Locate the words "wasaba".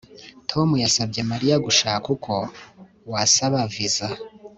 3.11-3.57